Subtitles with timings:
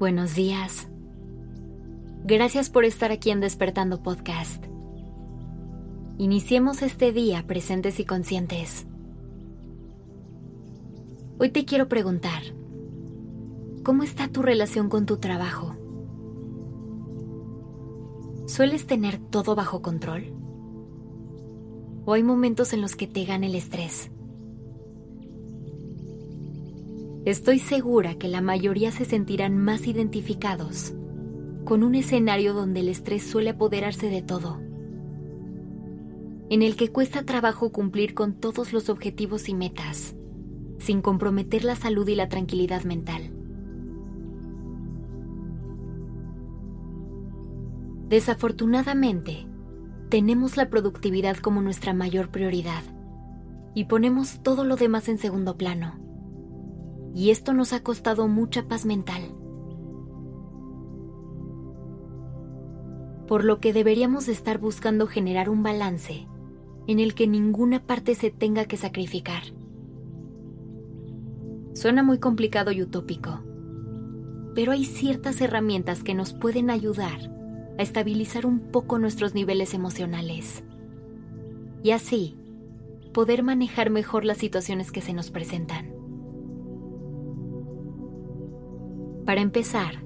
[0.00, 0.88] Buenos días.
[2.24, 4.64] Gracias por estar aquí en Despertando Podcast.
[6.16, 8.86] Iniciemos este día presentes y conscientes.
[11.38, 12.42] Hoy te quiero preguntar,
[13.82, 15.76] ¿cómo está tu relación con tu trabajo?
[18.46, 20.32] ¿Sueles tener todo bajo control?
[22.06, 24.10] ¿O hay momentos en los que te gana el estrés?
[27.26, 30.94] Estoy segura que la mayoría se sentirán más identificados
[31.66, 34.58] con un escenario donde el estrés suele apoderarse de todo,
[36.48, 40.16] en el que cuesta trabajo cumplir con todos los objetivos y metas,
[40.78, 43.30] sin comprometer la salud y la tranquilidad mental.
[48.08, 49.46] Desafortunadamente,
[50.08, 52.82] tenemos la productividad como nuestra mayor prioridad
[53.74, 56.09] y ponemos todo lo demás en segundo plano
[57.14, 59.34] y esto nos ha costado mucha paz mental.
[63.26, 66.26] Por lo que deberíamos estar buscando generar un balance
[66.86, 69.42] en el que ninguna parte se tenga que sacrificar.
[71.72, 73.40] Suena muy complicado y utópico,
[74.54, 77.30] pero hay ciertas herramientas que nos pueden ayudar
[77.78, 80.64] a estabilizar un poco nuestros niveles emocionales
[81.82, 82.36] y así
[83.12, 85.99] poder manejar mejor las situaciones que se nos presentan.
[89.30, 90.02] Para empezar,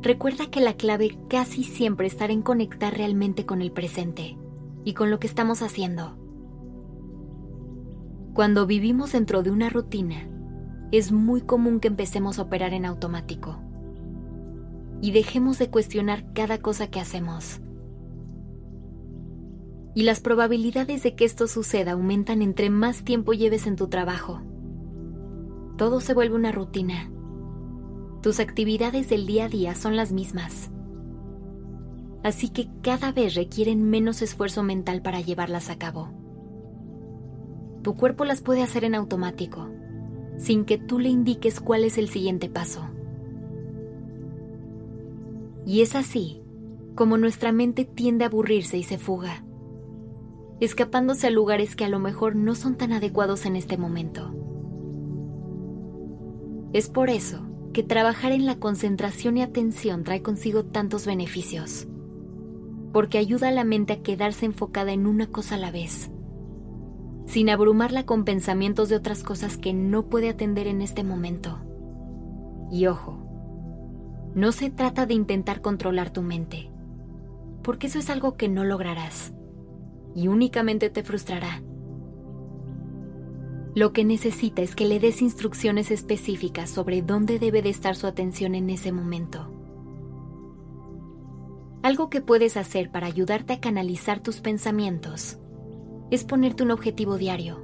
[0.00, 4.38] recuerda que la clave casi siempre estará en conectar realmente con el presente
[4.84, 6.16] y con lo que estamos haciendo.
[8.32, 10.30] Cuando vivimos dentro de una rutina,
[10.92, 13.60] es muy común que empecemos a operar en automático
[15.02, 17.60] y dejemos de cuestionar cada cosa que hacemos.
[19.94, 24.40] Y las probabilidades de que esto suceda aumentan entre más tiempo lleves en tu trabajo.
[25.76, 27.10] Todo se vuelve una rutina
[28.26, 30.72] tus actividades del día a día son las mismas.
[32.24, 36.08] Así que cada vez requieren menos esfuerzo mental para llevarlas a cabo.
[37.84, 39.68] Tu cuerpo las puede hacer en automático,
[40.38, 42.88] sin que tú le indiques cuál es el siguiente paso.
[45.64, 46.42] Y es así
[46.96, 49.44] como nuestra mente tiende a aburrirse y se fuga,
[50.58, 54.34] escapándose a lugares que a lo mejor no son tan adecuados en este momento.
[56.72, 61.86] Es por eso que trabajar en la concentración y atención trae consigo tantos beneficios,
[62.90, 66.10] porque ayuda a la mente a quedarse enfocada en una cosa a la vez,
[67.26, 71.58] sin abrumarla con pensamientos de otras cosas que no puede atender en este momento.
[72.72, 73.18] Y ojo,
[74.34, 76.70] no se trata de intentar controlar tu mente,
[77.62, 79.34] porque eso es algo que no lograrás
[80.14, 81.62] y únicamente te frustrará.
[83.76, 88.06] Lo que necesita es que le des instrucciones específicas sobre dónde debe de estar su
[88.06, 89.52] atención en ese momento.
[91.82, 95.36] Algo que puedes hacer para ayudarte a canalizar tus pensamientos
[96.10, 97.62] es ponerte un objetivo diario,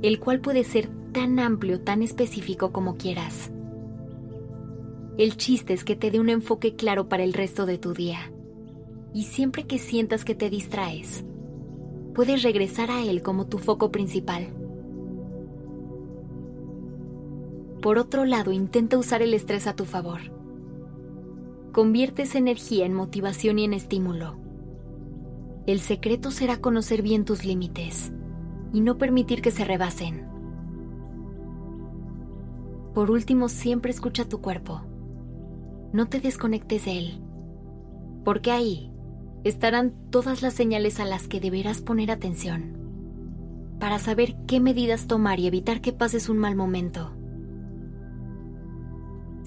[0.00, 3.52] el cual puede ser tan amplio, tan específico como quieras.
[5.18, 8.32] El chiste es que te dé un enfoque claro para el resto de tu día.
[9.12, 11.26] Y siempre que sientas que te distraes,
[12.14, 14.61] puedes regresar a él como tu foco principal.
[17.82, 20.20] Por otro lado, intenta usar el estrés a tu favor.
[21.72, 24.36] Convierte esa energía en motivación y en estímulo.
[25.66, 28.12] El secreto será conocer bien tus límites
[28.72, 30.28] y no permitir que se rebasen.
[32.94, 34.82] Por último, siempre escucha tu cuerpo.
[35.92, 37.20] No te desconectes de él,
[38.24, 38.92] porque ahí
[39.42, 42.78] estarán todas las señales a las que deberás poner atención
[43.80, 47.16] para saber qué medidas tomar y evitar que pases un mal momento.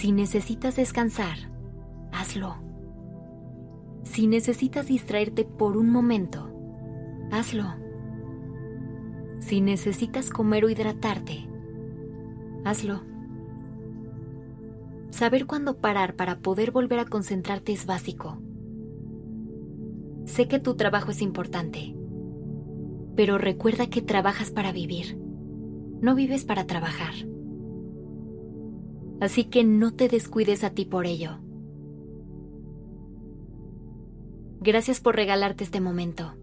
[0.00, 1.36] Si necesitas descansar,
[2.10, 2.56] hazlo.
[4.02, 6.50] Si necesitas distraerte por un momento,
[7.30, 7.66] hazlo.
[9.40, 11.46] Si necesitas comer o hidratarte,
[12.64, 13.02] hazlo.
[15.10, 18.38] Saber cuándo parar para poder volver a concentrarte es básico.
[20.24, 21.94] Sé que tu trabajo es importante,
[23.16, 25.18] pero recuerda que trabajas para vivir,
[26.00, 27.29] no vives para trabajar
[29.20, 31.38] así que no te descuides a ti por ello.
[34.60, 36.34] Gracias por regalarte este momento.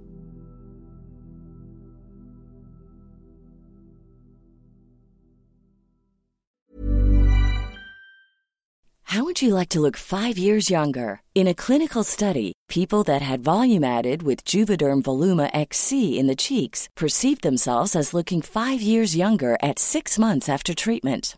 [9.11, 11.21] How would you like to look five years younger?
[11.33, 16.35] In a clinical study, people that had volume added with Juvederm Voluma XC in the
[16.35, 21.37] cheeks perceived themselves as looking five years younger at six months after treatment